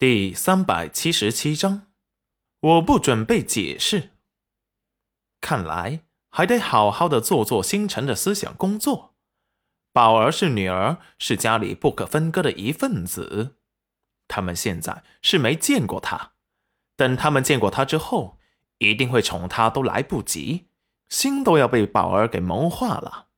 [0.00, 1.88] 第三百七十七章，
[2.60, 4.10] 我不准备解释。
[5.40, 9.16] 看来还得好好的做做星辰的思想工作。
[9.92, 13.56] 宝儿是女儿，是家里不可分割的一份子。
[14.28, 16.34] 他们现在是没见过她，
[16.94, 18.38] 等他们见过她之后，
[18.78, 20.68] 一定会宠她都来不及，
[21.08, 23.30] 心都要被宝儿给萌化了。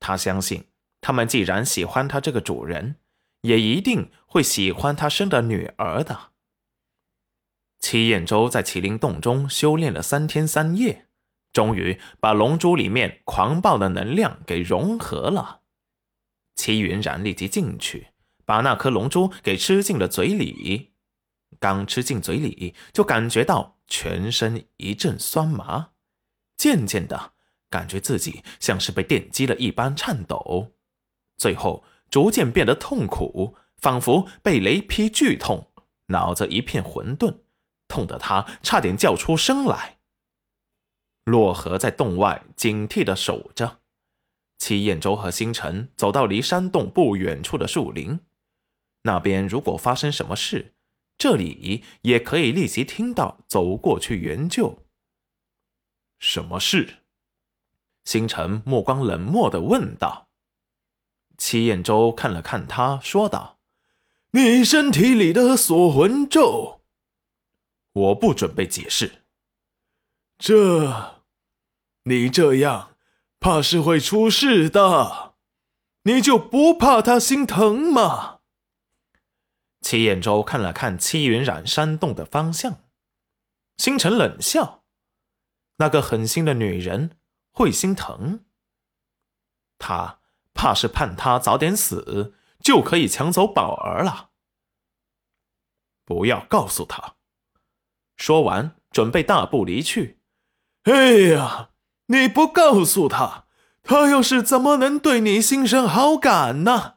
[0.00, 0.68] 他相信，
[1.02, 2.96] 他们既然喜欢他这个主人。
[3.42, 6.30] 也一定会喜欢他生的女儿的。
[7.78, 11.06] 齐彦周在麒麟洞中修炼了三天三夜，
[11.52, 15.60] 终于把龙珠里面狂暴的能量给融合了。
[16.54, 18.06] 齐云然立即进去，
[18.46, 20.94] 把那颗龙珠给吃进了嘴里。
[21.60, 25.90] 刚吃进嘴里，就感觉到全身一阵酸麻，
[26.56, 27.34] 渐渐的
[27.68, 30.72] 感觉自己像是被电击了一般颤抖，
[31.36, 31.84] 最后。
[32.10, 35.66] 逐渐变得痛苦，仿佛被雷劈剧痛，
[36.06, 37.38] 脑子一片混沌，
[37.88, 39.98] 痛得他差点叫出声来。
[41.24, 43.80] 洛河在洞外警惕地守着，
[44.56, 48.20] 齐彦周和星辰走到离山洞不远处的树林，
[49.02, 50.74] 那边如果发生什么事，
[51.18, 54.84] 这里也可以立即听到，走过去援救。
[56.20, 56.98] 什么事？
[58.04, 60.28] 星辰目光冷漠地问道。
[61.36, 63.58] 齐彦周看了看他，说道
[64.34, 66.80] ：“你身体里的锁魂咒，
[67.92, 69.24] 我不准备解释。
[70.38, 71.20] 这，
[72.04, 72.96] 你这样，
[73.38, 75.34] 怕是会出事的。
[76.04, 78.40] 你就不怕他心疼吗？”
[79.82, 82.80] 齐彦周看了看戚云染山洞的方向，
[83.76, 84.82] 星辰冷笑
[85.76, 87.18] ：“那个狠心的女人
[87.52, 88.44] 会心疼
[89.78, 90.20] 他。”
[90.54, 94.30] 怕是盼他早点死，就可以抢走宝儿了。
[96.04, 97.16] 不要告诉他。
[98.16, 100.20] 说完，准备大步离去。
[100.84, 101.70] 哎呀，
[102.06, 103.46] 你不告诉他，
[103.82, 106.94] 他又是怎么能对你心生好感呢？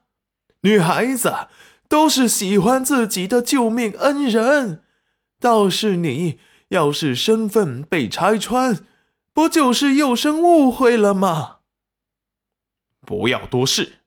[0.61, 1.47] 女孩子
[1.87, 4.83] 都是喜欢自己的救命恩人，
[5.39, 6.39] 倒是你，
[6.69, 8.85] 要是身份被拆穿，
[9.31, 11.59] 不就是又生误会了吗？
[13.01, 14.04] 不要多事。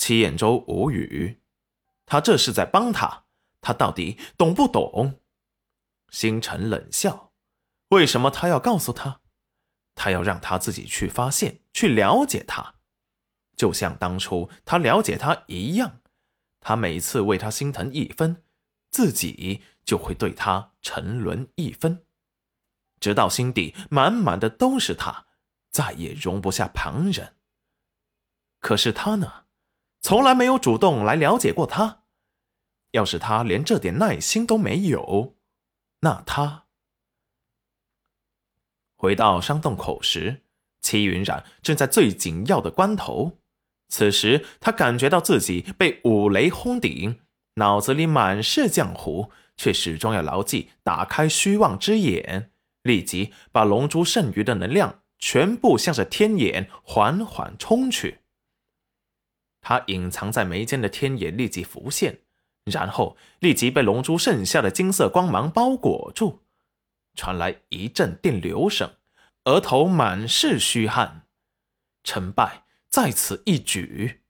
[0.00, 1.42] 齐彦周无语，
[2.06, 3.26] 他这是在帮他，
[3.60, 5.20] 他到底懂不懂？
[6.08, 7.34] 星辰冷笑，
[7.88, 9.20] 为什么他要告诉他？
[9.94, 12.76] 他要让他自己去发现，去了解他，
[13.54, 16.00] 就像当初他了解他一样。
[16.60, 18.42] 他每次为他心疼一分，
[18.90, 22.06] 自己就会对他沉沦一分，
[22.98, 25.26] 直到心底满满的都是他。
[25.70, 27.36] 再也容不下旁人。
[28.60, 29.44] 可是他呢，
[30.00, 32.02] 从来没有主动来了解过他。
[32.92, 35.36] 要是他连这点耐心都没有，
[36.00, 36.64] 那他……
[38.96, 40.42] 回到山洞口时，
[40.80, 43.38] 齐云染正在最紧要的关头。
[43.88, 47.20] 此时他感觉到自己被五雷轰顶，
[47.54, 52.50] 脑子里满是浆糊，却始终要牢记打开虚妄之眼，
[52.82, 55.00] 立即把龙珠剩余的能量。
[55.22, 58.19] 全部向着天眼缓缓冲去。
[59.60, 62.20] 他隐藏在眉间的天眼立即浮现，
[62.64, 66.40] 然后立即被龙珠剩下的金色光芒包裹住，
[67.14, 68.94] 传来一阵电流声，
[69.44, 71.26] 额头满是虚汗。
[72.02, 74.22] 成败在此一举，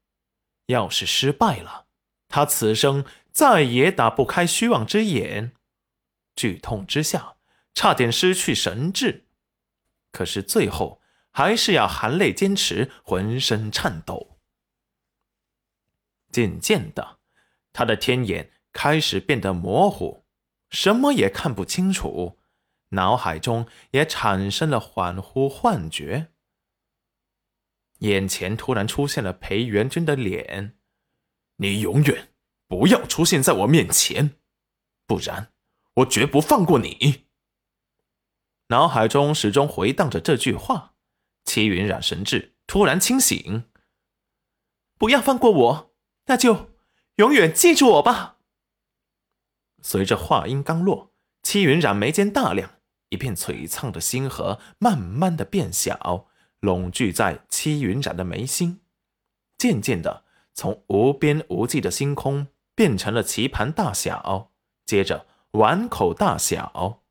[0.66, 1.86] 要是失败了，
[2.28, 5.52] 他此生再也打不开虚妄之眼。
[6.34, 7.36] 剧痛之下，
[7.74, 9.26] 差点失去神智。
[10.10, 14.29] 可是最后还是要含泪坚持，浑身颤抖。
[16.30, 17.18] 渐渐的，
[17.72, 20.24] 他的天眼开始变得模糊，
[20.70, 22.38] 什么也看不清楚，
[22.90, 26.28] 脑海中也产生了恍惚幻觉。
[27.98, 30.78] 眼前突然出现了裴元君的脸
[31.56, 32.32] ：“你永远
[32.66, 34.38] 不要出现在我面前，
[35.06, 35.52] 不然
[35.96, 37.26] 我绝不放过你。”
[38.68, 40.94] 脑海中始终回荡着这句话，
[41.44, 43.64] 齐云染神智突然清醒。
[44.96, 45.89] 不要放过我，
[46.26, 46.70] 那就
[47.16, 48.38] 永远记住我吧。
[49.82, 51.12] 随着话音刚落，
[51.42, 52.72] 齐云染眉间大亮，
[53.08, 56.26] 一片璀璨的星河慢慢的变小，
[56.60, 58.80] 拢聚在齐云染的眉心，
[59.58, 60.24] 渐渐的
[60.54, 64.50] 从无边无际的星空变成了棋盘大小，
[64.86, 67.02] 接着碗口大小，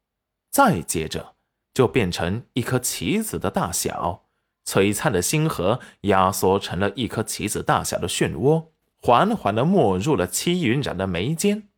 [0.52, 1.36] 再接着。
[1.72, 4.26] 就变成一颗棋子的大小，
[4.66, 8.72] 璀璨的星河压缩成了一颗棋子大小的漩涡，
[9.02, 11.70] 缓缓地没入了戚云染的眉间。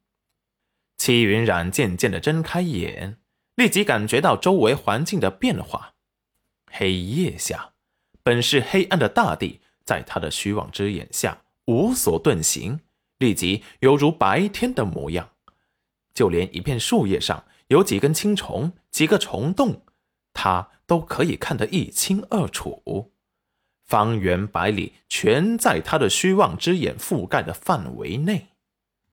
[0.98, 3.18] 戚云染渐渐地睁开眼，
[3.56, 5.94] 立即感觉到周围环境的变化。
[6.72, 7.74] 黑夜下，
[8.24, 12.80] 本是黑暗的大地，在他的虚妄之眼下无所遁形，
[13.18, 15.32] 立即犹如白天的模样。
[16.14, 19.84] 就连一片树叶上有几根青虫、几个虫洞，
[20.34, 23.12] 他都可以看得一清二楚。
[23.92, 28.51] 方圆百里全在他的虚妄之眼覆盖的范围内。